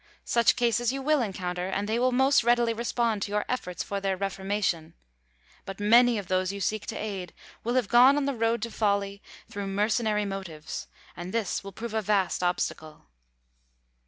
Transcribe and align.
Such 0.25 0.55
cases 0.55 0.91
you 0.91 0.99
will 1.03 1.21
encounter, 1.21 1.67
and 1.69 1.87
they 1.87 1.99
will 1.99 2.11
most 2.11 2.43
readily 2.43 2.73
respond 2.73 3.21
to 3.21 3.29
your 3.31 3.45
efforts 3.47 3.83
for 3.83 4.01
their 4.01 4.17
reformation. 4.17 4.95
But 5.63 5.79
many 5.79 6.17
of 6.17 6.27
those 6.27 6.51
you 6.51 6.59
seek 6.59 6.87
to 6.87 6.95
aid 6.97 7.35
will 7.63 7.75
have 7.75 7.87
gone 7.87 8.17
on 8.17 8.25
the 8.25 8.33
road 8.33 8.63
to 8.63 8.71
folly 8.71 9.21
through 9.47 9.67
mercenary 9.67 10.25
motives, 10.25 10.87
and 11.15 11.31
this 11.31 11.63
will 11.63 11.71
prove 11.71 11.93
a 11.93 12.01
vast 12.01 12.41
obstacle. 12.41 13.09